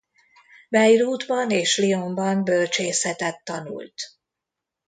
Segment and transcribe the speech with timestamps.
[0.69, 3.93] Bejrútban és Lyonban bölcsészetet tanult.